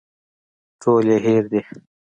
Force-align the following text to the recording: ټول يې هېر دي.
ټول 0.81 1.05
يې 1.11 1.17
هېر 1.25 1.43
دي. 1.51 1.61